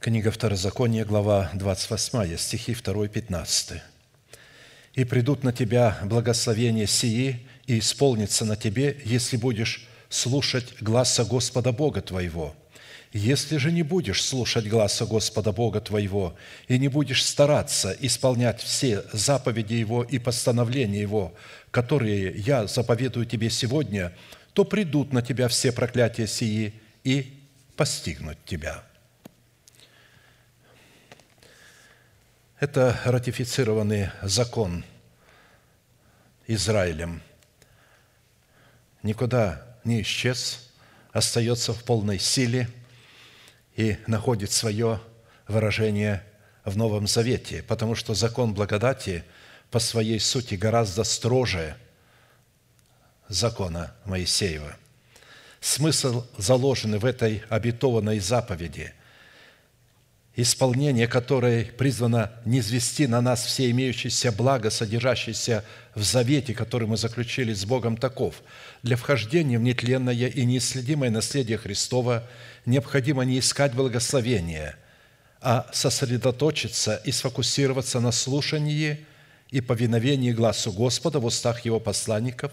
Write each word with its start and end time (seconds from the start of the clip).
Книга 0.00 0.30
Второзакония, 0.30 1.04
глава 1.04 1.50
28, 1.54 2.36
стихи 2.36 2.72
2 2.72 3.08
15. 3.08 3.82
«И 4.94 5.04
придут 5.04 5.42
на 5.42 5.52
тебя 5.52 5.98
благословения 6.04 6.86
сии, 6.86 7.44
и 7.66 7.80
исполнится 7.80 8.44
на 8.44 8.54
тебе, 8.54 8.96
если 9.04 9.36
будешь 9.36 9.88
слушать 10.08 10.80
гласа 10.80 11.24
Господа 11.24 11.72
Бога 11.72 12.00
твоего. 12.00 12.54
Если 13.12 13.56
же 13.56 13.72
не 13.72 13.82
будешь 13.82 14.22
слушать 14.22 14.68
гласа 14.68 15.04
Господа 15.04 15.50
Бога 15.50 15.80
твоего 15.80 16.36
и 16.68 16.78
не 16.78 16.86
будешь 16.86 17.24
стараться 17.24 17.94
исполнять 17.98 18.62
все 18.62 19.02
заповеди 19.12 19.74
Его 19.74 20.04
и 20.04 20.20
постановления 20.20 21.00
Его, 21.00 21.34
которые 21.72 22.38
я 22.38 22.68
заповедую 22.68 23.26
тебе 23.26 23.50
сегодня, 23.50 24.12
то 24.52 24.64
придут 24.64 25.12
на 25.12 25.22
тебя 25.22 25.48
все 25.48 25.72
проклятия 25.72 26.28
сии 26.28 26.72
и 27.02 27.42
постигнут 27.74 28.38
тебя». 28.44 28.87
Это 32.60 32.98
ратифицированный 33.04 34.10
закон 34.20 34.84
Израилем. 36.48 37.22
Никуда 39.04 39.62
не 39.84 40.02
исчез, 40.02 40.68
остается 41.12 41.72
в 41.72 41.84
полной 41.84 42.18
силе 42.18 42.68
и 43.76 43.96
находит 44.08 44.50
свое 44.50 45.00
выражение 45.46 46.24
в 46.64 46.76
Новом 46.76 47.06
Завете, 47.06 47.62
потому 47.62 47.94
что 47.94 48.14
закон 48.14 48.54
благодати 48.54 49.22
по 49.70 49.78
своей 49.78 50.18
сути 50.18 50.56
гораздо 50.56 51.04
строже 51.04 51.76
закона 53.28 53.94
Моисеева. 54.04 54.76
Смысл 55.60 56.26
заложенный 56.36 56.98
в 56.98 57.04
этой 57.04 57.44
обетованной 57.50 58.18
заповеди– 58.18 58.92
исполнение 60.40 61.08
которой 61.08 61.64
призвано 61.64 62.30
низвести 62.44 63.08
на 63.08 63.20
нас 63.20 63.44
все 63.44 63.72
имеющиеся 63.72 64.30
блага, 64.30 64.70
содержащиеся 64.70 65.64
в 65.96 66.04
завете, 66.04 66.54
который 66.54 66.86
мы 66.86 66.96
заключили 66.96 67.52
с 67.52 67.64
Богом, 67.64 67.96
таков. 67.96 68.36
Для 68.84 68.96
вхождения 68.96 69.58
в 69.58 69.62
нетленное 69.62 70.14
и 70.14 70.44
неисследимое 70.44 71.10
наследие 71.10 71.58
Христова 71.58 72.22
необходимо 72.66 73.24
не 73.24 73.40
искать 73.40 73.74
благословения, 73.74 74.76
а 75.40 75.66
сосредоточиться 75.72 77.02
и 77.04 77.10
сфокусироваться 77.10 77.98
на 77.98 78.12
слушании 78.12 79.04
и 79.50 79.60
повиновении 79.60 80.30
глазу 80.30 80.70
Господа 80.70 81.18
в 81.18 81.24
устах 81.24 81.64
Его 81.64 81.80
посланников, 81.80 82.52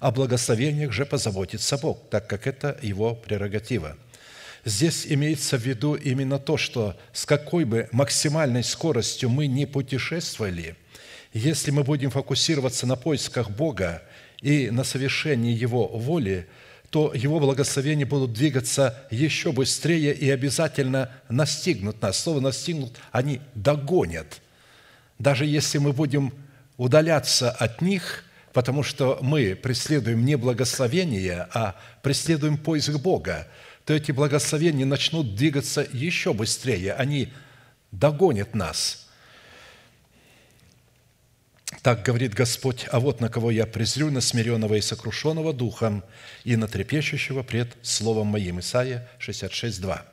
о 0.00 0.10
благословениях 0.10 0.92
же 0.92 1.06
позаботится 1.06 1.78
Бог, 1.78 2.10
так 2.10 2.26
как 2.26 2.46
это 2.46 2.78
Его 2.82 3.14
прерогатива– 3.14 3.96
Здесь 4.66 5.06
имеется 5.08 5.58
в 5.58 5.64
виду 5.64 5.94
именно 5.94 6.40
то, 6.40 6.56
что 6.56 6.96
с 7.12 7.24
какой 7.24 7.64
бы 7.64 7.88
максимальной 7.92 8.64
скоростью 8.64 9.30
мы 9.30 9.46
не 9.46 9.64
путешествовали, 9.64 10.74
если 11.32 11.70
мы 11.70 11.84
будем 11.84 12.10
фокусироваться 12.10 12.84
на 12.84 12.96
поисках 12.96 13.48
Бога 13.48 14.02
и 14.42 14.70
на 14.70 14.82
совершении 14.82 15.56
Его 15.56 15.86
воли, 15.86 16.48
то 16.90 17.14
Его 17.14 17.38
благословения 17.38 18.06
будут 18.06 18.32
двигаться 18.32 19.06
еще 19.08 19.52
быстрее 19.52 20.12
и 20.12 20.28
обязательно 20.30 21.12
настигнут 21.28 22.02
нас. 22.02 22.18
Слово 22.18 22.40
«настигнут» 22.40 22.96
они 23.12 23.40
догонят. 23.54 24.40
Даже 25.20 25.46
если 25.46 25.78
мы 25.78 25.92
будем 25.92 26.34
удаляться 26.76 27.52
от 27.52 27.82
них, 27.82 28.24
потому 28.52 28.82
что 28.82 29.20
мы 29.22 29.54
преследуем 29.54 30.24
не 30.24 30.34
благословение, 30.34 31.46
а 31.54 31.76
преследуем 32.02 32.58
поиск 32.58 32.94
Бога– 32.94 33.46
то 33.86 33.94
эти 33.94 34.10
благословения 34.10 34.84
начнут 34.84 35.36
двигаться 35.36 35.86
еще 35.92 36.34
быстрее. 36.34 36.94
Они 36.94 37.32
догонят 37.92 38.52
нас. 38.54 39.08
Так 41.82 42.02
говорит 42.02 42.34
Господь, 42.34 42.86
а 42.90 42.98
вот 42.98 43.20
на 43.20 43.28
кого 43.28 43.52
я 43.52 43.64
презрю, 43.64 44.10
на 44.10 44.20
смиренного 44.20 44.74
и 44.74 44.80
сокрушенного 44.80 45.52
духом, 45.52 46.02
и 46.42 46.56
на 46.56 46.66
трепещущего 46.66 47.44
пред 47.44 47.76
Словом 47.82 48.26
Моим. 48.26 48.58
Исайя 48.58 49.08
66, 49.20 49.80
2. 49.80 50.04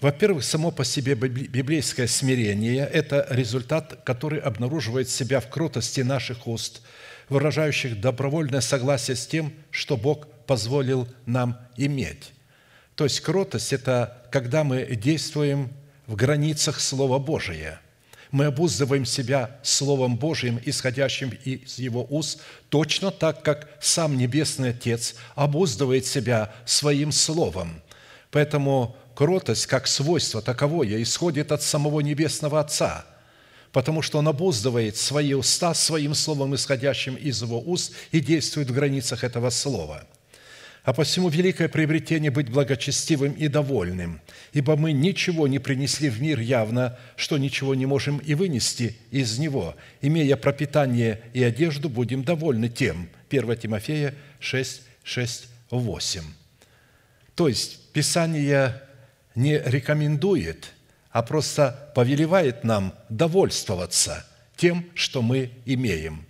Во-первых, 0.00 0.42
само 0.42 0.70
по 0.70 0.84
себе 0.86 1.14
библейское 1.14 2.06
смирение– 2.06 2.88
это 2.92 3.26
результат, 3.28 4.00
который 4.04 4.40
обнаруживает 4.40 5.10
себя 5.10 5.40
в 5.40 5.50
кротости 5.50 6.00
наших 6.00 6.46
уст, 6.46 6.80
выражающих 7.28 8.00
добровольное 8.00 8.62
согласие 8.62 9.16
с 9.16 9.26
тем, 9.26 9.52
что 9.70 9.98
Бог 9.98 10.26
позволил 10.46 11.06
нам 11.26 11.58
иметь. 11.76 12.32
То 13.00 13.04
есть 13.04 13.20
кротость– 13.20 13.72
это 13.72 14.26
когда 14.30 14.62
мы 14.62 14.84
действуем 14.84 15.70
в 16.06 16.16
границах 16.16 16.78
Слова 16.80 17.18
Божия. 17.18 17.80
Мы 18.30 18.44
обуздываем 18.44 19.06
себя 19.06 19.58
Словом 19.62 20.18
Божиим, 20.18 20.60
исходящим 20.66 21.30
из 21.30 21.78
Его 21.78 22.06
уст, 22.10 22.42
точно 22.68 23.10
так, 23.10 23.42
как 23.42 23.70
сам 23.80 24.18
Небесный 24.18 24.72
Отец 24.72 25.14
обуздывает 25.34 26.04
себя 26.04 26.52
Своим 26.66 27.10
Словом. 27.10 27.80
Поэтому 28.30 28.94
кротость, 29.14 29.64
как 29.64 29.86
свойство 29.86 30.42
таковое, 30.42 31.02
исходит 31.02 31.52
от 31.52 31.62
самого 31.62 32.00
Небесного 32.00 32.60
Отца– 32.60 33.06
потому 33.72 34.02
что 34.02 34.18
Он 34.18 34.28
обуздывает 34.28 34.96
свои 34.98 35.32
уста 35.32 35.72
своим 35.72 36.12
словом, 36.14 36.54
исходящим 36.54 37.14
из 37.14 37.40
Его 37.40 37.62
уст, 37.64 37.94
и 38.10 38.20
действует 38.20 38.68
в 38.68 38.74
границах 38.74 39.24
этого 39.24 39.48
слова– 39.48 40.04
а 40.84 40.92
посему 40.92 41.28
великое 41.28 41.68
приобретение 41.68 42.30
быть 42.30 42.48
благочестивым 42.48 43.32
и 43.32 43.48
довольным, 43.48 44.20
ибо 44.52 44.76
мы 44.76 44.92
ничего 44.92 45.46
не 45.46 45.58
принесли 45.58 46.08
в 46.08 46.20
мир 46.22 46.40
явно, 46.40 46.98
что 47.16 47.38
ничего 47.38 47.74
не 47.74 47.86
можем 47.86 48.18
и 48.18 48.34
вынести 48.34 48.96
из 49.10 49.38
него. 49.38 49.76
Имея 50.00 50.36
пропитание 50.36 51.20
и 51.32 51.42
одежду, 51.42 51.88
будем 51.88 52.24
довольны 52.24 52.68
тем». 52.68 53.08
1 53.30 53.56
Тимофея 53.58 54.14
6, 54.40 54.82
6, 55.04 55.48
8. 55.70 56.22
То 57.34 57.48
есть 57.48 57.92
Писание 57.92 58.82
не 59.34 59.58
рекомендует, 59.58 60.72
а 61.10 61.22
просто 61.22 61.92
повелевает 61.94 62.64
нам 62.64 62.94
довольствоваться 63.08 64.26
тем, 64.56 64.86
что 64.94 65.22
мы 65.22 65.50
имеем 65.66 66.24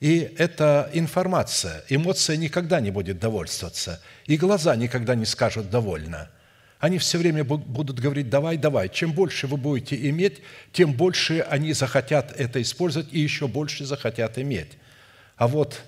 и 0.00 0.34
это 0.36 0.90
информация. 0.92 1.84
Эмоция 1.88 2.36
никогда 2.36 2.80
не 2.80 2.90
будет 2.90 3.18
довольствоваться. 3.18 4.02
И 4.26 4.36
глаза 4.36 4.76
никогда 4.76 5.14
не 5.14 5.24
скажут 5.24 5.70
«довольно». 5.70 6.30
Они 6.78 6.98
все 6.98 7.16
время 7.16 7.42
будут 7.42 7.98
говорить 7.98 8.28
«давай, 8.28 8.58
давай». 8.58 8.90
Чем 8.90 9.12
больше 9.12 9.46
вы 9.46 9.56
будете 9.56 9.96
иметь, 10.10 10.42
тем 10.72 10.92
больше 10.92 11.40
они 11.40 11.72
захотят 11.72 12.32
это 12.38 12.60
использовать 12.60 13.08
и 13.12 13.18
еще 13.18 13.48
больше 13.48 13.86
захотят 13.86 14.38
иметь. 14.38 14.72
А 15.36 15.48
вот 15.48 15.82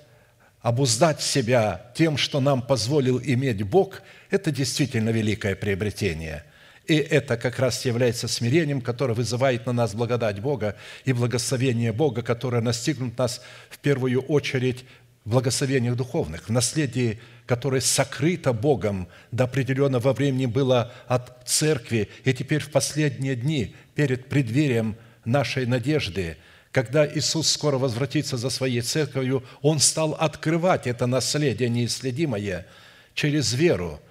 обуздать 0.61 1.21
себя 1.21 1.91
тем, 1.95 2.17
что 2.17 2.39
нам 2.39 2.63
позволил 2.63 3.21
иметь 3.23 3.61
Бог, 3.61 4.01
это 4.31 4.51
действительно 4.51 5.09
великое 5.09 5.55
приобретение– 5.55 6.43
и 6.89 6.95
это 6.95 7.37
как 7.37 7.59
раз 7.59 7.85
является 7.85 8.27
смирением, 8.27 8.81
которое 8.81 9.13
вызывает 9.13 9.67
на 9.67 9.73
нас 9.73 9.93
благодать 9.93 10.39
Бога 10.39 10.75
и 11.05 11.13
благословение 11.13 11.93
Бога, 11.93 12.23
которое 12.23 12.63
настигнут 12.63 13.15
нас 13.15 13.41
в 13.69 13.77
первую 13.77 14.21
очередь 14.21 14.85
в 15.23 15.29
благословениях 15.29 15.95
духовных, 15.95 16.49
в 16.49 16.51
наследии, 16.51 17.19
которое 17.45 17.81
сокрыто 17.81 18.53
Богом 18.53 19.07
до 19.31 19.43
определенного 19.43 20.13
времени 20.13 20.47
было 20.47 20.91
от 21.07 21.47
церкви, 21.47 22.09
и 22.23 22.33
теперь 22.33 22.61
в 22.61 22.71
последние 22.71 23.35
дни, 23.35 23.75
перед 23.93 24.27
преддверием 24.27 24.95
нашей 25.25 25.67
надежды, 25.67 26.37
когда 26.71 27.05
Иисус 27.07 27.51
скоро 27.51 27.77
возвратится 27.77 28.35
за 28.37 28.49
своей 28.49 28.81
церковью, 28.81 29.43
Он 29.61 29.79
стал 29.79 30.13
открывать 30.13 30.87
это 30.87 31.05
наследие 31.05 31.69
неисследимое 31.69 32.65
через 33.13 33.53
веру– 33.53 34.01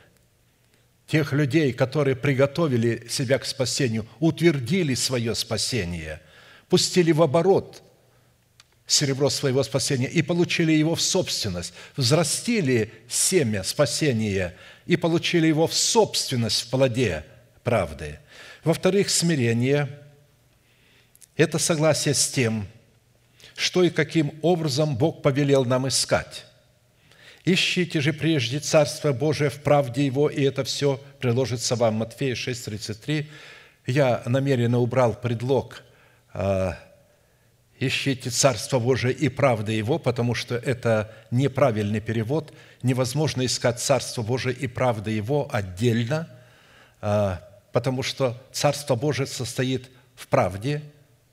тех 1.08 1.32
людей, 1.32 1.72
которые 1.72 2.14
приготовили 2.14 3.08
себя 3.08 3.38
к 3.38 3.46
спасению, 3.46 4.06
утвердили 4.20 4.94
свое 4.94 5.34
спасение, 5.34 6.20
пустили 6.68 7.12
в 7.12 7.22
оборот 7.22 7.82
серебро 8.86 9.30
своего 9.30 9.62
спасения 9.62 10.06
и 10.06 10.22
получили 10.22 10.72
его 10.72 10.94
в 10.94 11.00
собственность, 11.00 11.72
взрастили 11.96 12.92
семя 13.08 13.62
спасения 13.64 14.54
и 14.86 14.96
получили 14.96 15.46
его 15.46 15.66
в 15.66 15.74
собственность 15.74 16.62
в 16.62 16.70
плоде 16.70 17.24
правды. 17.64 18.18
Во-вторых, 18.62 19.08
смирение– 19.08 19.88
это 21.36 21.58
согласие 21.58 22.14
с 22.14 22.28
тем, 22.28 22.66
что 23.56 23.82
и 23.82 23.90
каким 23.90 24.32
образом 24.42 24.96
Бог 24.96 25.22
повелел 25.22 25.64
нам 25.64 25.88
искать. 25.88 26.44
Ищите 27.50 28.02
же 28.02 28.12
прежде 28.12 28.60
Царство 28.60 29.14
Божие 29.14 29.48
в 29.48 29.62
правде 29.62 30.04
Его, 30.04 30.28
и 30.28 30.42
это 30.42 30.64
все 30.64 31.00
приложится 31.18 31.76
вам. 31.76 31.94
Матфея 31.94 32.34
6,33. 32.34 33.26
Я 33.86 34.22
намеренно 34.26 34.80
убрал 34.80 35.14
предлог 35.14 35.82
а, 36.34 36.78
«Ищите 37.80 38.28
Царство 38.28 38.78
Божие 38.78 39.14
и 39.14 39.30
правды 39.30 39.72
Его», 39.72 39.98
потому 39.98 40.34
что 40.34 40.56
это 40.56 41.10
неправильный 41.30 42.00
перевод. 42.00 42.52
Невозможно 42.82 43.46
искать 43.46 43.80
Царство 43.80 44.20
Божие 44.20 44.54
и 44.54 44.66
правды 44.66 45.12
Его 45.12 45.48
отдельно, 45.50 46.28
а, 47.00 47.40
потому 47.72 48.02
что 48.02 48.38
Царство 48.52 48.94
Божие 48.94 49.26
состоит 49.26 49.88
в 50.16 50.28
правде, 50.28 50.82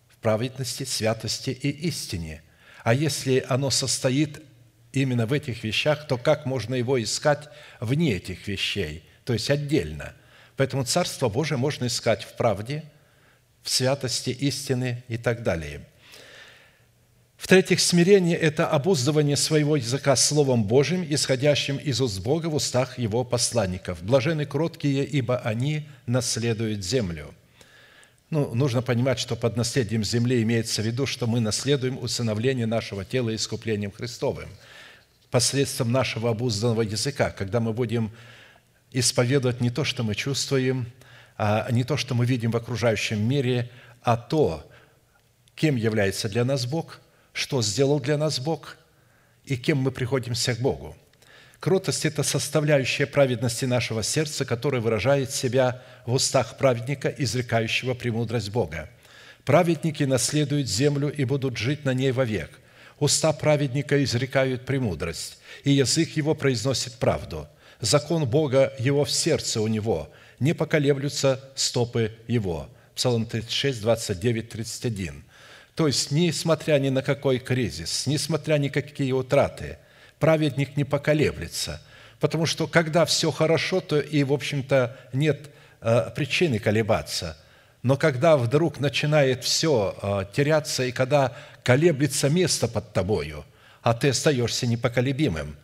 в 0.07 0.15
праведности, 0.19 0.85
святости 0.85 1.49
и 1.49 1.67
истине. 1.89 2.41
А 2.85 2.93
если 2.93 3.45
оно 3.49 3.69
состоит 3.69 4.41
именно 4.95 5.25
в 5.25 5.33
этих 5.33 5.63
вещах, 5.63 6.07
то 6.07 6.17
как 6.17 6.45
можно 6.45 6.75
его 6.75 7.01
искать 7.01 7.49
вне 7.79 8.13
этих 8.13 8.47
вещей, 8.47 9.03
то 9.23 9.33
есть 9.33 9.49
отдельно? 9.49 10.13
Поэтому 10.57 10.83
Царство 10.83 11.29
Божие 11.29 11.57
можно 11.57 11.87
искать 11.87 12.23
в 12.23 12.33
правде, 12.33 12.83
в 13.61 13.69
святости, 13.69 14.29
истины 14.29 15.03
и 15.07 15.17
так 15.17 15.43
далее– 15.43 15.85
в-третьих, 17.37 17.79
смирение– 17.79 18.35
это 18.39 18.67
обуздывание 18.67 19.35
своего 19.35 19.75
языка 19.75 20.15
Словом 20.15 20.63
Божьим, 20.63 21.05
исходящим 21.07 21.77
из 21.77 22.01
уст 22.01 22.19
Бога 22.21 22.47
в 22.47 22.55
устах 22.55 22.97
Его 22.97 23.23
посланников. 23.23 24.01
Блажены 24.01 24.47
кроткие, 24.47 25.05
ибо 25.05 25.37
они 25.37 25.87
наследуют 26.07 26.83
землю. 26.83 27.35
Ну, 28.31 28.55
нужно 28.55 28.81
понимать, 28.81 29.19
что 29.19 29.35
под 29.35 29.57
наследием 29.57 30.03
земли 30.03 30.41
имеется 30.41 30.81
в 30.81 30.85
виду, 30.85 31.05
что 31.05 31.27
мы 31.27 31.39
наследуем 31.39 31.99
усыновление 32.01 32.65
нашего 32.65 33.05
тела 33.05 33.35
искуплением 33.35 33.91
Христовым 33.91 34.49
посредством 35.31 35.91
нашего 35.91 36.29
обузданного 36.29 36.81
языка, 36.81 37.31
когда 37.31 37.59
мы 37.59 37.73
будем 37.73 38.11
исповедовать 38.91 39.61
не 39.61 39.69
то, 39.69 39.83
что 39.83 40.03
мы 40.03 40.15
чувствуем, 40.15 40.91
а 41.37 41.69
не 41.71 41.83
то, 41.83 41.97
что 41.97 42.15
мы 42.15 42.25
видим 42.25 42.51
в 42.51 42.57
окружающем 42.57 43.21
мире, 43.27 43.69
а 44.01 44.15
то, 44.17 44.69
кем 45.55 45.75
является 45.75 46.29
для 46.29 46.45
нас 46.45 46.65
Бог– 46.65 47.01
что 47.35 47.61
сделал 47.61 47.99
для 47.99 48.17
нас 48.17 48.39
Бог 48.39 48.77
и 49.43 49.57
кем 49.57 49.77
мы 49.79 49.91
приходимся 49.91 50.55
к 50.55 50.59
Богу. 50.59 50.95
Кротость– 51.59 52.05
это 52.05 52.23
составляющая 52.23 53.05
праведности 53.05 53.65
нашего 53.65 54.03
сердца, 54.03 54.45
которая 54.45 54.79
выражает 54.79 55.31
себя 55.31 55.83
в 56.05 56.13
устах 56.13 56.57
праведника, 56.57 57.09
изрекающего 57.09 57.93
премудрость 57.93 58.51
Бога. 58.51 58.89
Праведники 59.43 60.03
наследуют 60.03 60.69
землю 60.69 61.11
и 61.11 61.25
будут 61.25 61.57
жить 61.57 61.83
на 61.83 61.93
ней 61.93 62.11
вовек. 62.11 62.57
Уста 62.99 63.33
праведника 63.33 64.01
изрекают 64.03 64.65
премудрость, 64.65 65.37
и 65.63 65.71
язык 65.71 66.11
его 66.11 66.33
произносит 66.33 66.93
правду. 66.95 67.47
Закон 67.81 68.25
Бога 68.25 68.73
его 68.79 69.03
в 69.03 69.11
сердце 69.11 69.61
у 69.61 69.67
него, 69.67 70.09
не 70.39 70.53
поколеблются 70.53 71.41
стопы 71.55 72.11
его. 72.27 72.69
Псалом 72.95 73.25
36, 73.25 73.81
29, 73.81 74.49
31. 74.49 75.23
То 75.75 75.87
есть, 75.87 76.11
несмотря 76.11 76.79
ни 76.79 76.87
на 76.87 77.01
какой 77.01 77.39
кризис, 77.39 78.07
несмотря 78.07 78.55
ни 78.57 78.69
какие 78.69 79.11
утраты, 79.11 79.77
праведник 80.19 80.77
не 80.77 80.85
поколеблется. 80.85 81.81
Потому 82.21 82.45
что 82.45 82.67
когда 82.67 83.03
все 83.03 83.29
хорошо, 83.31 83.81
то 83.81 83.99
и, 83.99 84.23
в 84.23 84.31
общем-то, 84.31 84.97
нет 85.11 85.49
э, 85.81 86.11
причины 86.15 86.59
колебаться. 86.59 87.37
Но 87.85 87.97
когда 87.97 88.35
вдруг 88.35 88.79
начинает 88.79 89.43
все 89.43 89.95
э, 90.01 90.25
теряться, 90.33 90.83
и 90.83 90.91
когда 90.91 91.37
колеблется 91.63 92.29
место 92.29 92.67
под 92.67 92.93
тобою, 92.93 93.45
а 93.83 93.93
ты 93.93 94.09
остаешься 94.09 94.65
непоколебимым, 94.65 95.55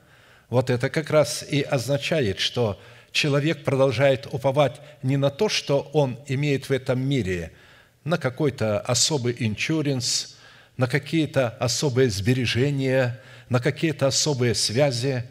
вот 0.48 0.70
это 0.70 0.92
как 0.92 1.10
раз 1.10 1.44
и 1.44 1.62
означает, 1.64 2.40
что 2.40 2.80
человек 3.12 3.64
продолжает 3.64 4.28
уповать 4.32 4.80
не 5.02 5.18
на 5.18 5.32
то, 5.32 5.50
что 5.50 5.90
он 5.94 6.20
имеет 6.28 6.70
в 6.70 6.72
этом 6.72 7.02
мире– 7.02 7.52
на 8.04 8.18
какой-то 8.18 8.80
особый 8.80 9.36
иншуренс, 9.40 10.38
на 10.78 10.88
какие-то 10.88 11.50
особые 11.50 12.10
сбережения, 12.10 13.20
на 13.50 13.60
какие-то 13.60 14.08
особые 14.08 14.56
связи, 14.56 15.24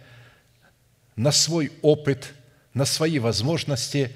на 1.17 1.33
свой 1.33 1.73
опыт, 1.83 2.33
на 2.75 2.85
свои 2.85 3.19
возможности. 3.19 4.13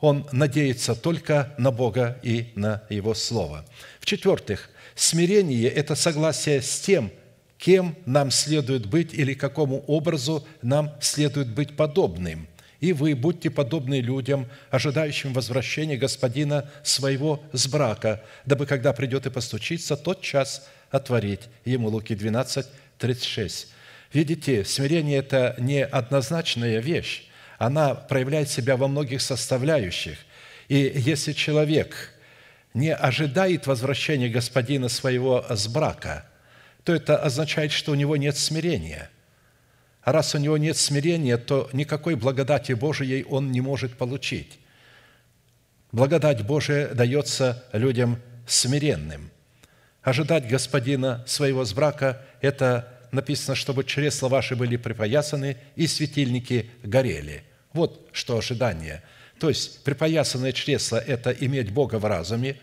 Он 0.00 0.26
надеется 0.32 0.94
только 0.94 1.54
на 1.58 1.70
Бога 1.70 2.18
и 2.22 2.52
на 2.54 2.82
Его 2.90 3.14
Слово. 3.14 3.64
В-четвертых, 4.00 4.70
смирение– 4.94 5.68
это 5.70 5.94
согласие 5.94 6.60
с 6.60 6.80
тем, 6.80 7.10
кем 7.58 7.96
нам 8.04 8.30
следует 8.30 8.86
быть 8.86 9.14
или 9.14 9.34
какому 9.34 9.78
образу 9.86 10.46
нам 10.62 10.92
следует 11.00 11.48
быть 11.48 11.76
подобным– 11.76 12.46
и 12.80 12.92
вы 12.92 13.14
будьте 13.14 13.50
подобны 13.50 14.00
людям, 14.00 14.46
ожидающим 14.70 15.32
возвращения 15.32 15.96
Господина 15.96 16.70
своего 16.82 17.42
с 17.52 17.66
брака, 17.66 18.22
дабы, 18.44 18.66
когда 18.66 18.92
придет 18.92 19.26
и 19.26 19.30
постучится, 19.30 19.96
тот 19.96 20.20
час 20.20 20.68
отворить 20.90 21.42
ему». 21.64 21.88
Луки 21.88 22.14
12, 22.14 22.66
36. 22.98 23.68
Видите, 24.12 24.64
смирение– 24.64 25.18
это 25.20 25.56
не 25.58 25.84
однозначная 25.84 26.80
вещь. 26.80 27.24
Она 27.58 27.94
проявляет 27.94 28.48
себя 28.50 28.76
во 28.76 28.88
многих 28.88 29.22
составляющих. 29.22 30.18
И 30.68 30.92
если 30.94 31.32
человек 31.32 32.12
не 32.74 32.94
ожидает 32.94 33.66
возвращения 33.66 34.28
Господина 34.28 34.88
своего 34.88 35.44
с 35.48 35.66
брака, 35.68 36.26
то 36.84 36.94
это 36.94 37.18
означает, 37.18 37.72
что 37.72 37.92
у 37.92 37.94
него 37.94 38.16
нет 38.16 38.36
смирения– 38.36 39.10
а 40.06 40.12
раз 40.12 40.36
у 40.36 40.38
него 40.38 40.56
нет 40.56 40.76
смирения, 40.76 41.36
то 41.36 41.68
никакой 41.72 42.14
благодати 42.14 42.70
Божией 42.74 43.24
он 43.24 43.50
не 43.50 43.60
может 43.60 43.96
получить. 43.96 44.60
Благодать 45.90 46.46
Божия 46.46 46.94
дается 46.94 47.64
людям 47.72 48.22
смиренным. 48.46 49.32
Ожидать 50.02 50.46
Господина 50.46 51.24
своего 51.26 51.64
с 51.64 51.72
брака– 51.72 52.22
это 52.40 52.95
написано, 53.12 53.54
чтобы 53.54 53.84
чресла 53.84 54.28
ваши 54.28 54.56
были 54.56 54.76
припоясаны 54.76 55.56
и 55.76 55.86
светильники 55.86 56.70
горели. 56.82 57.44
Вот 57.72 58.08
что 58.12 58.38
ожидание. 58.38 59.02
То 59.38 59.48
есть 59.48 59.84
припоясанное 59.84 60.52
чресло– 60.52 60.96
это 61.06 61.30
иметь 61.30 61.70
Бога 61.70 61.98
в 61.98 62.04
разуме, 62.04 62.56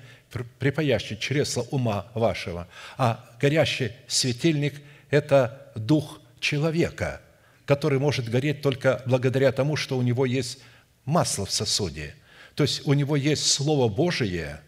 припаящий 0.60 1.18
чресло 1.18 1.62
ума 1.70 2.08
вашего, 2.16 2.68
а 2.98 3.24
горящий 3.40 3.92
светильник– 4.08 4.82
это 5.10 5.72
дух 5.76 6.20
человека– 6.40 7.22
который 7.66 8.00
может 8.00 8.30
гореть 8.30 8.62
только 8.62 9.02
благодаря 9.06 9.52
тому, 9.52 9.76
что 9.76 9.98
у 9.98 10.02
него 10.02 10.26
есть 10.26 10.60
масло 11.06 11.46
в 11.46 11.52
сосуде. 11.52 12.16
То 12.56 12.64
есть 12.64 12.86
у 12.86 12.94
него 12.94 13.16
есть 13.16 13.48
Слово 13.48 13.88
Божие, 13.88 14.62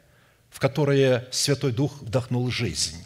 в 0.50 0.60
которое 0.60 1.28
Святой 1.32 1.72
Дух 1.72 2.02
вдохнул 2.02 2.50
жизнь. 2.50 3.06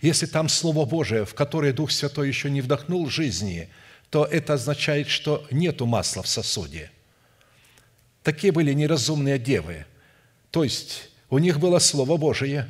Если 0.00 0.26
там 0.26 0.48
Слово 0.48 0.84
Божие, 0.84 1.24
в 1.24 1.34
которое 1.34 1.72
Дух 1.72 1.90
Святой 1.90 2.28
еще 2.28 2.50
не 2.50 2.60
вдохнул 2.60 3.08
жизни, 3.08 3.68
то 4.10 4.24
это 4.24 4.54
означает, 4.54 5.08
что 5.08 5.46
нету 5.50 5.86
масла 5.86 6.22
в 6.22 6.28
сосуде. 6.28 6.90
Такие 8.22 8.52
были 8.52 8.72
неразумные 8.72 9.38
девы. 9.38 9.86
То 10.50 10.64
есть 10.64 11.10
у 11.30 11.38
них 11.38 11.58
было 11.58 11.78
Слово 11.78 12.16
Божие, 12.16 12.68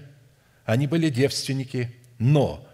они 0.64 0.86
были 0.86 1.10
девственники, 1.10 1.94
но 2.18 2.66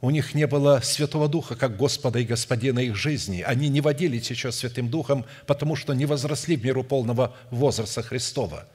у 0.00 0.10
них 0.10 0.34
не 0.34 0.46
было 0.46 0.80
Святого 0.82 1.28
Духа, 1.28 1.56
как 1.56 1.76
Господа 1.76 2.18
и 2.18 2.24
Господина 2.24 2.80
их 2.80 2.96
жизни. 2.96 3.40
Они 3.42 3.68
не 3.68 3.80
водились 3.80 4.30
еще 4.30 4.52
Святым 4.52 4.88
Духом, 4.88 5.24
потому 5.46 5.76
что 5.76 5.94
не 5.94 6.06
возросли 6.06 6.56
в 6.56 6.64
меру 6.64 6.84
полного 6.84 7.34
возраста 7.50 8.02
Христова. 8.02 8.68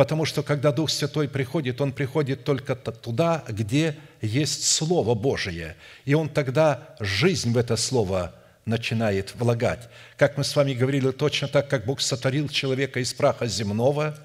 Потому 0.00 0.24
что, 0.24 0.42
когда 0.42 0.72
Дух 0.72 0.88
Святой 0.88 1.28
приходит, 1.28 1.78
Он 1.82 1.92
приходит 1.92 2.42
только 2.42 2.74
туда, 2.74 3.44
где 3.46 3.98
есть 4.22 4.66
Слово 4.66 5.14
Божие. 5.14 5.76
И 6.06 6.14
Он 6.14 6.30
тогда 6.30 6.96
жизнь 7.00 7.52
в 7.52 7.58
это 7.58 7.76
Слово 7.76 8.34
начинает 8.64 9.34
влагать. 9.34 9.90
Как 10.16 10.38
мы 10.38 10.44
с 10.44 10.56
вами 10.56 10.72
говорили, 10.72 11.10
точно 11.10 11.48
так, 11.48 11.68
как 11.68 11.84
Бог 11.84 12.00
сотворил 12.00 12.48
человека 12.48 12.98
из 12.98 13.12
праха 13.12 13.46
земного, 13.46 14.16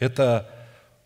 это 0.00 0.50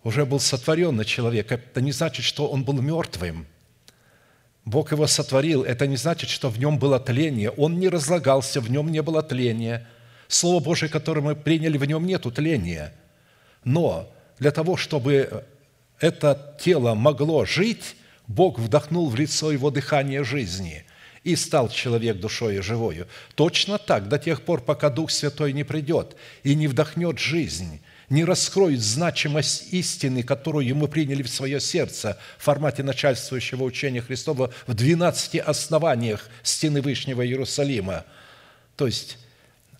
уже 0.03 0.27
был 0.27 0.41
сотворенный 0.41 1.05
человек. 1.05 1.53
Это 1.53 1.81
не 1.81 1.93
значит, 1.93 2.25
что 2.25 2.49
он 2.49 2.65
был 2.65 2.83
мертвым– 2.83 3.47
Бог 4.65 4.91
его 4.91 5.07
сотворил, 5.07 5.63
это 5.63 5.87
не 5.87 5.97
значит, 5.97 6.29
что 6.29 6.51
в 6.51 6.59
нем 6.59 6.81
было 6.81 6.99
тление. 6.99 7.51
Он 7.51 7.79
не 7.79 7.89
разлагался, 7.89 8.61
в 8.61 8.69
нем 8.69 8.91
не 8.91 9.01
было 9.01 9.23
тления. 9.23 9.87
Слово 10.27 10.61
Божие, 10.61 10.91
которое 10.91 11.21
мы 11.21 11.37
приняли, 11.37 11.79
в 11.79 11.85
нем 11.85 12.05
нету 12.05 12.33
тления. 12.33 12.93
Но 13.63 14.13
для 14.39 14.51
того, 14.51 14.77
чтобы 14.77 15.45
это 16.01 16.57
тело 16.61 16.95
могло 16.95 17.45
жить, 17.45 17.97
Бог 18.27 18.59
вдохнул 18.59 19.09
в 19.09 19.17
лицо 19.17 19.53
его 19.53 19.71
дыхание 19.71 20.25
жизни– 20.25 20.85
и 21.27 21.35
стал 21.35 21.69
человек 21.69 22.21
душою 22.21 22.63
живою. 22.63 23.09
Точно 23.35 23.79
так, 23.79 24.09
до 24.09 24.17
тех 24.17 24.43
пор, 24.43 24.61
пока 24.61 24.91
Дух 24.91 25.11
Святой 25.11 25.53
не 25.53 25.65
придет 25.65 26.15
и 26.45 26.55
не 26.55 26.69
вдохнет 26.69 27.19
жизнь, 27.19 27.81
не 28.09 28.25
раскроет 28.25 28.81
значимость 28.81 29.73
истины, 29.73 30.23
которую 30.23 30.77
мы 30.77 30.87
приняли 30.87 31.25
в 31.25 31.29
свое 31.29 31.59
сердце 31.59 32.17
в 32.39 32.45
формате 32.45 32.85
начальствующего 32.85 33.65
учения 33.65 34.03
Христова 34.03 34.53
в 34.69 34.75
12 34.75 35.41
основаниях 35.41 36.31
стены 36.45 36.81
Вышнего 36.81 37.27
Иерусалима. 37.27 38.05
То 38.77 38.87
есть 38.87 39.19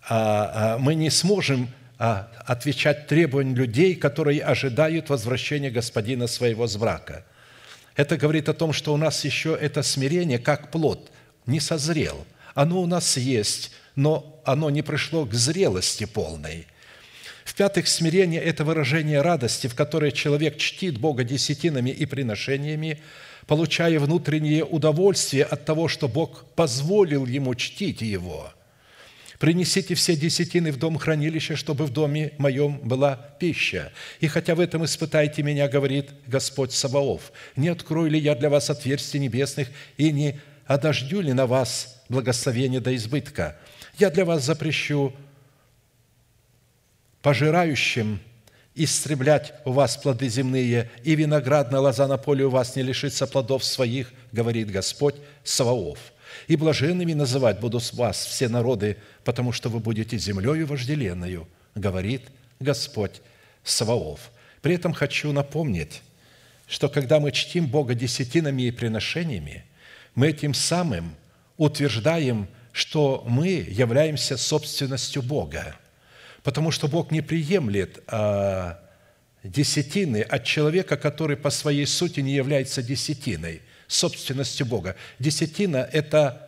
а, 0.09 0.75
а, 0.75 0.77
мы 0.79 0.95
не 0.95 1.09
сможем 1.09 1.69
отвечать 1.97 3.07
требованиям 3.07 3.55
людей, 3.55 3.95
которые 3.95 4.43
ожидают 4.43 5.09
возвращения 5.09 5.69
Господина 5.69 6.27
своего 6.27 6.67
с 6.67 6.77
брака. 6.77 7.25
Это 7.95 8.17
говорит 8.17 8.49
о 8.49 8.53
том, 8.53 8.73
что 8.73 8.93
у 8.93 8.97
нас 8.97 9.25
еще 9.25 9.57
это 9.59 9.81
смирение, 9.81 10.39
как 10.39 10.71
плод, 10.71 11.11
не 11.45 11.59
созрел. 11.59 12.25
Оно 12.53 12.81
у 12.81 12.85
нас 12.85 13.17
есть, 13.17 13.71
но 13.95 14.41
оно 14.45 14.69
не 14.69 14.81
пришло 14.81 15.25
к 15.25 15.33
зрелости 15.33 16.05
полной– 16.05 16.67
В-пятых, 17.47 17.87
смирение– 17.87 18.41
это 18.43 18.65
выражение 18.65 19.21
радости, 19.21 19.67
в 19.67 19.73
которой 19.73 20.11
человек 20.11 20.57
чтит 20.57 20.99
Бога 20.99 21.23
десятинами 21.23 21.89
и 21.89 22.05
приношениями, 22.05 22.99
получая 23.47 24.01
внутреннее 24.01 24.65
удовольствие 24.65 25.45
от 25.45 25.63
того, 25.63 25.87
что 25.87 26.09
Бог 26.09 26.43
позволил 26.55 27.25
ему 27.25 27.55
чтить 27.55 28.01
Его. 28.01 28.51
«Принесите 29.39 29.93
все 29.93 30.15
десятины 30.15 30.71
в 30.71 30.77
дом 30.77 30.97
хранилища, 30.97 31.55
чтобы 31.55 31.85
в 31.85 31.91
доме 31.91 32.33
моем 32.37 32.79
была 32.79 33.15
пища. 33.39 33.91
И 34.19 34.27
хотя 34.27 34.55
в 34.55 34.59
этом 34.59 34.83
испытайте 34.85 35.43
меня, 35.43 35.67
говорит 35.67 36.09
Господь 36.25 36.71
Саваоф, 36.71 37.31
не 37.55 37.69
открою 37.69 38.09
ли 38.09 38.19
я 38.19 38.33
для 38.35 38.49
вас 38.49 38.69
отверстий 38.69 39.19
небесных 39.19 39.69
и 39.97 40.11
не 40.11 40.39
одождю 40.65 41.21
ли 41.21 41.33
на 41.33 41.45
вас 41.45 42.03
благословение 42.09 42.79
до 42.79 42.95
избытка? 42.95 43.57
Я 43.99 44.09
для 44.09 44.25
вас 44.25 44.43
запрещу 44.43 45.13
пожирающим 47.21 48.19
истреблять 48.77 49.53
у 49.65 49.71
вас 49.71 49.97
плоды 49.97 50.29
земные, 50.29 50.89
и 51.03 51.15
виноградная 51.15 51.79
лоза 51.79 52.07
на 52.07 52.17
поле 52.17 52.45
у 52.45 52.49
вас 52.49 52.75
не 52.75 52.83
лишится 52.83 53.25
плодов 53.25 53.63
своих, 53.63 54.13
говорит 54.31 54.71
Господь 54.71 55.15
Саваоф. 55.43 55.97
И 56.47 56.55
блаженными 56.55 57.13
называть 57.13 57.59
буду 57.59 57.79
с 57.79 57.93
вас 57.93 58.25
все 58.25 58.47
народы, 58.47 58.97
потому 59.23 59.51
что 59.51 59.69
вы 59.69 59.79
будете 59.79 60.17
землею 60.17 60.67
вожделенную, 60.67 61.47
говорит 61.75 62.23
Господь 62.59 63.21
Саваоф. 63.63 64.31
При 64.61 64.75
этом 64.75 64.93
хочу 64.93 65.31
напомнить, 65.31 66.01
что 66.67 66.89
когда 66.89 67.19
мы 67.19 67.31
чтим 67.31 67.67
Бога 67.67 67.95
десятинами 67.95 68.63
и 68.63 68.71
приношениями, 68.71 69.65
мы 70.15 70.29
этим 70.29 70.53
самым 70.53 71.15
утверждаем, 71.57 72.47
что 72.71 73.23
мы 73.27 73.65
являемся 73.67 74.37
собственностью 74.37 75.21
Бога– 75.21 75.75
потому 76.47 76.71
что 76.71 76.87
Бог 76.87 77.11
не 77.11 77.19
приемлет 77.19 78.01
а, 78.07 78.79
десятины 79.43 80.21
от 80.21 80.45
человека, 80.45 80.95
который 80.95 81.35
по 81.35 81.49
своей 81.49 81.85
сути 81.85 82.21
не 82.21 82.31
является 82.31 82.81
десятиной, 82.81 83.63
собственностью 83.87 84.65
Бога. 84.65 84.95
Десятина– 85.19 85.77
это 85.91 86.47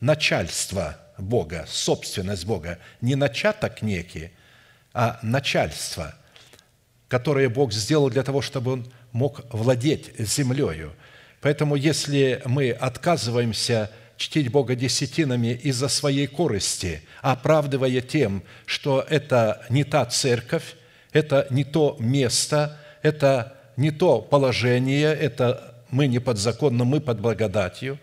начальство 0.00 0.98
Бога, 1.18 1.66
собственность 1.68 2.46
Бога, 2.46 2.78
не 3.00 3.14
начаток 3.14 3.82
некий, 3.82 4.30
а 4.92 5.18
начальство, 5.22 6.14
которое 7.08 7.48
Бог 7.48 7.72
сделал 7.72 8.10
для 8.10 8.22
того, 8.22 8.40
чтобы 8.42 8.72
Он 8.72 8.92
мог 9.12 9.42
владеть 9.52 10.12
землею. 10.18 10.94
Поэтому, 11.40 11.76
если 11.76 12.42
мы 12.44 12.70
отказываемся 12.70 13.90
чтить 14.16 14.50
Бога 14.50 14.74
десятинами 14.74 15.54
из-за 15.62 15.88
своей 15.88 16.26
корысти, 16.26 17.02
оправдывая 17.22 18.00
тем, 18.02 18.42
что 18.66 19.04
это 19.08 19.64
не 19.70 19.84
та 19.84 20.04
церковь, 20.06 20.76
это 21.12 21.46
не 21.50 21.64
то 21.64 21.96
место, 21.98 22.78
это 23.02 23.56
не 23.76 23.90
то 23.90 24.20
положение, 24.20 25.14
это 25.14 25.69
мы 25.90 26.06
не 26.06 26.18
под 26.18 26.38
законом, 26.38 26.88
мы 26.88 27.00
под 27.00 27.20
благодатью. 27.20 27.98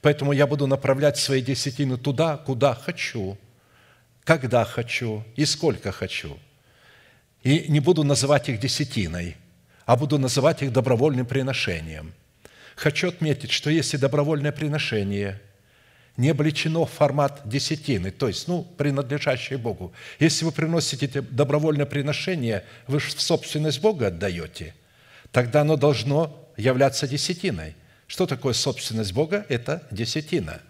Поэтому 0.00 0.32
я 0.32 0.46
буду 0.46 0.66
направлять 0.66 1.16
свои 1.16 1.42
десятины 1.42 1.96
туда, 1.96 2.36
куда 2.36 2.74
хочу, 2.74 3.38
когда 4.24 4.64
хочу 4.64 5.24
и 5.36 5.44
сколько 5.44 5.92
хочу. 5.92 6.38
И 7.42 7.66
не 7.68 7.80
буду 7.80 8.04
называть 8.04 8.48
их 8.48 8.60
десятиной, 8.60 9.36
а 9.86 9.96
буду 9.96 10.18
называть 10.18 10.62
их 10.62 10.72
добровольным 10.72 11.26
приношением. 11.26 12.12
Хочу 12.76 13.08
отметить, 13.08 13.50
что 13.50 13.70
если 13.70 13.96
добровольное 13.96 14.52
приношение– 14.52 15.40
не 16.16 16.30
облечено 16.30 16.84
в 16.84 16.90
формат 16.90 17.42
десятины, 17.44 18.10
то 18.10 18.28
есть, 18.28 18.46
ну, 18.46 18.62
принадлежащее 18.62 19.58
Богу. 19.58 19.92
Если 20.18 20.44
вы 20.44 20.52
приносите 20.52 21.22
добровольное 21.22 21.86
приношение, 21.86 22.64
вы 22.86 23.00
же 23.00 23.08
в 23.08 23.20
собственность 23.20 23.80
Бога 23.80 24.08
отдаете, 24.08 24.74
тогда 25.30 25.62
оно 25.62 25.76
должно 25.76 26.41
являться 26.62 27.06
десятиной. 27.06 27.74
Что 28.06 28.26
такое 28.26 28.52
собственность 28.52 29.12
Бога? 29.12 29.44
Это 29.48 29.86
десятина. 29.90 30.60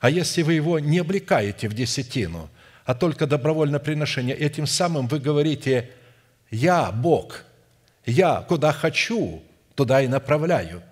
А 0.00 0.10
если 0.10 0.42
вы 0.42 0.54
его 0.54 0.78
не 0.78 0.98
облекаете 0.98 1.68
в 1.68 1.74
десятину, 1.74 2.50
а 2.84 2.94
только 2.94 3.26
добровольное 3.26 3.80
приношение, 3.80 4.36
этим 4.36 4.66
самым 4.66 5.08
вы 5.08 5.18
говорите 5.18 5.90
«Я 6.50 6.92
Бог, 6.92 7.44
я 8.04 8.42
куда 8.42 8.72
хочу, 8.72 9.42
туда 9.74 10.02
и 10.02 10.08
направляю». 10.08 10.82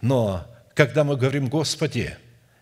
Но 0.00 0.46
когда 0.74 1.04
мы 1.04 1.16
говорим 1.16 1.48
«Господи», 1.48 2.16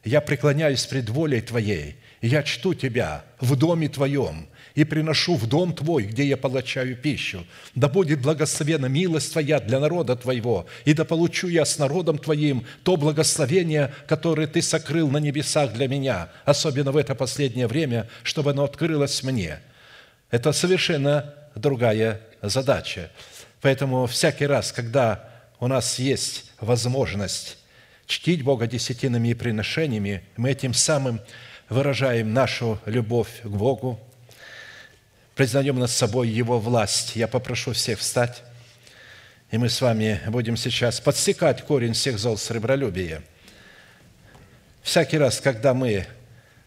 я 0.04 0.20
преклоняюсь 0.20 0.86
пред 0.86 1.08
волей 1.08 1.40
Твоей, 1.40 1.96
я 2.20 2.42
чту 2.42 2.75
Тебя 2.75 3.25
в 3.40 3.56
доме 3.56 3.88
Твоем, 3.88 4.49
и 4.75 4.85
приношу 4.85 5.37
в 5.37 5.46
дом 5.46 5.73
Твой, 5.75 6.04
где 6.04 6.25
я 6.25 6.37
получаю 6.37 6.96
пищу. 6.96 7.46
Да 7.75 7.88
будет 7.88 8.20
благословена 8.20 8.88
милость 8.88 9.32
Твоя 9.32 9.58
для 9.58 9.80
народа 9.80 10.16
Твоего, 10.16 10.66
и 10.85 10.92
да 10.92 11.04
получу 11.04 11.49
я 11.49 11.64
с 11.64 11.78
народом 11.78 12.18
Твоим 12.18 12.66
то 12.82 12.96
благословение, 12.96 13.92
которое 14.06 14.46
Ты 14.46 14.62
сокрыл 14.62 15.11
на 15.11 15.18
небесах 15.18 15.73
для 15.73 15.88
меня, 15.88 16.28
особенно 16.44 16.92
в 16.92 16.96
это 16.96 17.14
последнее 17.14 17.66
время, 17.66 18.08
чтобы 18.23 18.50
оно 18.50 18.64
открылось 18.64 19.23
мне. 19.23 19.61
Это 20.30 20.52
совершенно 20.52 21.35
другая 21.54 22.20
задача. 22.42 23.11
Поэтому 23.62 24.06
всякий 24.06 24.46
раз, 24.46 24.73
когда 24.73 25.30
у 25.58 25.66
нас 25.68 25.99
есть 25.99 26.52
возможность 26.61 27.58
чтить 28.06 28.42
Бога 28.42 28.66
десятинами 28.66 29.28
и 29.28 29.35
приношениями, 29.35 30.23
мы 30.37 30.50
этим 30.50 30.75
самым 30.75 31.20
выражаем 31.68 32.32
нашу 32.32 32.78
любовь 32.87 33.42
к 33.42 33.49
Богу, 33.49 34.00
признаем 35.35 35.78
над 35.78 35.90
собой 35.90 36.28
Его 36.28 36.58
власть. 36.58 37.16
Я 37.16 37.28
попрошу 37.28 37.73
всех 37.73 37.99
встать, 37.99 38.42
и 39.50 39.58
мы 39.58 39.68
с 39.68 39.80
вами 39.80 40.20
будем 40.28 40.56
сейчас 40.56 41.00
подсекать 41.00 41.62
корень 41.62 41.92
всех 41.92 42.18
зол 42.18 42.38
сребролюбия. 42.38 43.23
Всякий 44.82 45.18
раз, 45.18 45.40
когда 45.40 45.75
мы 45.75 46.06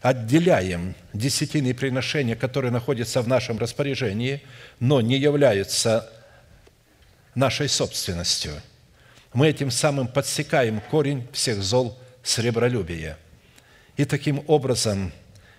отделяем 0.02 0.94
десятины 1.12 1.74
приношения, 1.74 2.36
которые 2.36 2.70
находятся 2.70 3.22
в 3.22 3.28
нашем 3.28 3.58
распоряжении, 3.58 4.42
но 4.78 5.00
не 5.00 5.18
являются 5.18 6.10
нашей 7.34 7.68
собственностью– 7.68 8.52
мы 9.32 9.48
этим 9.48 9.70
самым 9.70 10.08
подсекаем 10.08 10.80
корень 10.80 11.26
всех 11.32 11.62
зол 11.62 11.96
сребролюбия. 12.22 13.16
И 14.00 14.06
таким 14.06 14.42
образом 14.46 15.12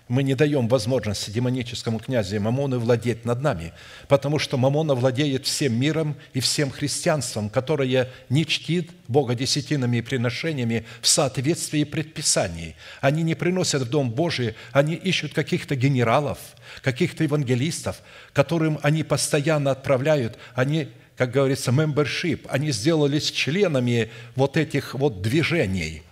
мы 0.08 0.24
не 0.24 0.34
даем 0.34 0.66
возможности 0.66 1.30
демоническому 1.30 2.00
князю 2.00 2.40
Мамону 2.40 2.80
владеть 2.80 3.24
над 3.24 3.40
нами, 3.40 3.72
потому 4.08 4.40
что 4.40 4.56
Мамона 4.56 4.96
владеет 4.96 5.46
всем 5.46 5.78
миром 5.78 6.16
и 6.32 6.40
всем 6.40 6.72
христианством, 6.72 7.48
которое 7.48 8.10
не 8.30 8.44
чтит 8.44 8.90
Бога 9.06 9.36
десятинами 9.36 9.98
и 9.98 10.02
приношениями 10.02 10.84
в 11.00 11.06
соответствии 11.06 11.84
предписаний. 11.84 12.74
Они 13.00 13.22
не 13.22 13.36
приносят 13.36 13.82
в 13.82 13.90
Дом 13.90 14.10
Божий, 14.10 14.56
они 14.72 14.94
ищут 14.94 15.34
каких-то 15.34 15.76
генералов, 15.76 16.40
каких-то 16.82 17.22
евангелистов, 17.22 18.02
которым 18.32 18.80
они 18.82 19.04
постоянно 19.04 19.70
отправляют, 19.70 20.36
они 20.56 20.88
как 21.16 21.30
говорится, 21.30 21.70
membership, 21.70 22.48
они 22.48 22.72
сделались 22.72 23.30
членами 23.30 24.10
вот 24.34 24.56
этих 24.56 24.94
вот 24.94 25.22
движений. 25.22 26.02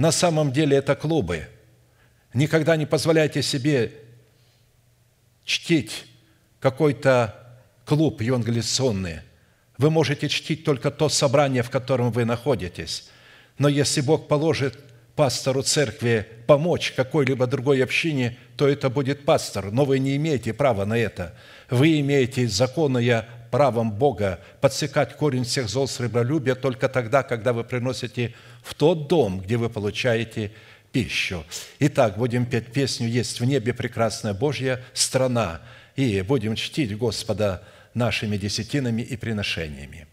На 0.00 0.12
самом 0.12 0.50
деле 0.50 0.78
это 0.78 0.96
клубы. 0.96 1.46
Никогда 2.32 2.76
не 2.76 2.86
позволяйте 2.86 3.42
себе 3.42 3.92
чтить 5.44 6.06
какой-то 6.58 7.34
клуб 7.84 8.22
евангелиционный. 8.22 9.18
Вы 9.76 9.90
можете 9.90 10.30
чтить 10.30 10.64
только 10.64 10.90
то 10.90 11.10
собрание, 11.10 11.62
в 11.62 11.68
котором 11.68 12.12
вы 12.12 12.24
находитесь. 12.24 13.10
Но 13.58 13.68
если 13.68 14.00
Бог 14.00 14.26
положит 14.26 14.78
пастору 15.16 15.60
церкви 15.62 16.26
помочь 16.46 16.92
какой-либо 16.92 17.46
другой 17.46 17.84
общине, 17.84 18.38
то 18.56 18.66
это 18.66 18.88
будет 18.88 19.26
пастор, 19.26 19.70
но 19.70 19.84
вы 19.84 19.98
не 19.98 20.16
имеете 20.16 20.54
права 20.54 20.86
на 20.86 20.96
это. 20.96 21.36
Вы 21.68 22.00
имеете 22.00 22.48
законное 22.48 23.28
правом 23.50 23.92
Бога 23.92 24.40
подсекать 24.60 25.16
корень 25.16 25.44
всех 25.44 25.68
зол 25.68 25.88
сребролюбия 25.88 26.54
только 26.54 26.88
тогда, 26.88 27.22
когда 27.22 27.52
вы 27.52 27.64
приносите 27.64 28.34
в 28.62 28.74
тот 28.74 29.08
дом, 29.08 29.40
где 29.40 29.56
вы 29.56 29.68
получаете 29.68 30.52
пищу. 30.92 31.44
Итак, 31.78 32.16
будем 32.16 32.46
петь 32.46 32.72
песню 32.72 33.08
«Есть 33.08 33.40
в 33.40 33.44
небе 33.44 33.74
прекрасная 33.74 34.34
Божья 34.34 34.82
страна» 34.92 35.60
и 35.96 36.22
будем 36.22 36.54
чтить 36.54 36.96
Господа 36.96 37.62
нашими 37.94 38.36
десятинами 38.36 39.02
и 39.02 39.16
приношениями. 39.16 40.06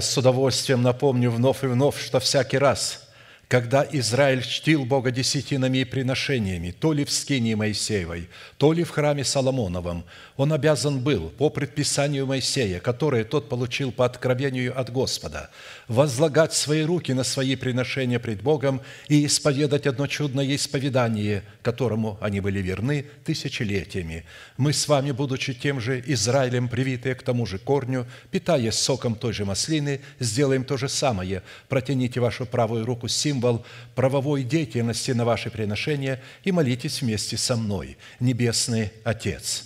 С 0.00 0.16
удовольствием 0.16 0.82
напомню 0.82 1.30
вновь 1.30 1.64
и 1.64 1.66
вновь, 1.66 2.00
что 2.00 2.20
всякий 2.20 2.58
раз– 2.58 3.00
когда 3.48 3.86
Израиль 3.92 4.42
чтил 4.42 4.84
Бога 4.84 5.12
десятинами 5.12 5.78
и 5.78 5.84
приношениями, 5.84 6.72
то 6.72 6.92
ли 6.92 7.04
в 7.04 7.12
скинии 7.12 7.54
Моисеевой, 7.54 8.28
то 8.58 8.72
ли 8.72 8.82
в 8.82 8.90
храме 8.90 9.22
Соломоновом, 9.22 10.04
он 10.36 10.52
обязан 10.52 11.00
был 11.00 11.30
по 11.30 11.48
предписанию 11.48 12.26
Моисея, 12.26 12.80
которое 12.80 13.22
тот 13.22 13.48
получил 13.48 13.92
по 13.92 14.04
откровению 14.04 14.78
от 14.78 14.90
Господа, 14.90 15.50
возлагать 15.86 16.54
свои 16.54 16.82
руки 16.82 17.12
на 17.12 17.22
свои 17.22 17.54
приношения 17.54 18.18
пред 18.18 18.42
Богом 18.42 18.80
и 19.08 19.24
исповедать 19.24 19.86
одно 19.86 20.08
чудное 20.08 20.54
исповедание, 20.56 21.44
которому 21.62 22.18
они 22.20 22.40
были 22.40 22.60
верны 22.60 23.06
тысячелетиями. 23.24 24.24
Мы 24.56 24.72
с 24.72 24.88
вами, 24.88 25.12
будучи 25.12 25.54
тем 25.54 25.80
же 25.80 26.02
Израилем, 26.04 26.68
привитые 26.68 27.14
к 27.14 27.22
тому 27.22 27.46
же 27.46 27.58
корню, 27.58 28.06
питаясь 28.32 28.74
соком 28.74 29.14
той 29.14 29.32
же 29.32 29.44
маслины, 29.44 30.00
сделаем 30.18 30.64
то 30.64 30.76
же 30.76 30.88
самое. 30.88 31.44
Протяните 31.68 32.18
вашу 32.18 32.44
правую 32.44 32.84
руку 32.84 33.06
сим 33.06 33.35
символ 33.36 33.64
правовой 33.94 34.42
деятельности 34.44 35.10
на 35.10 35.24
ваши 35.24 35.50
приношения 35.50 36.20
и 36.44 36.52
молитесь 36.52 37.02
вместе 37.02 37.36
со 37.36 37.56
мной, 37.56 37.96
Небесный 38.18 38.92
Отец. 39.04 39.64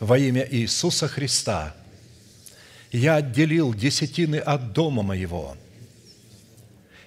Во 0.00 0.18
имя 0.18 0.46
Иисуса 0.50 1.06
Христа 1.06 1.74
я 2.90 3.16
отделил 3.16 3.74
десятины 3.74 4.36
от 4.36 4.72
дома 4.72 5.02
моего 5.02 5.56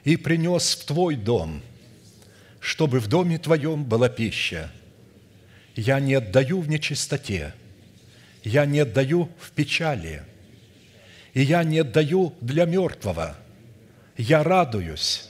и 0.03 0.17
принес 0.17 0.75
в 0.75 0.85
Твой 0.85 1.15
дом, 1.15 1.61
чтобы 2.59 2.99
в 2.99 3.07
доме 3.07 3.37
Твоем 3.39 3.83
была 3.83 4.07
пища. 4.07 4.71
Я 5.75 5.99
не 5.99 6.13
отдаю 6.13 6.61
в 6.61 6.69
нечистоте, 6.69 7.53
я 8.43 8.65
не 8.65 8.79
отдаю 8.79 9.29
в 9.39 9.51
печали, 9.51 10.21
и 11.33 11.41
я 11.41 11.63
не 11.63 11.79
отдаю 11.79 12.33
для 12.39 12.65
мертвого. 12.65 13.35
Я 14.17 14.43
радуюсь, 14.43 15.29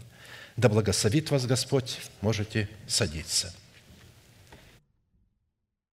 Да 0.61 0.69
благословит 0.69 1.31
вас 1.31 1.47
Господь. 1.47 1.97
Можете 2.21 2.69
садиться. 2.85 3.51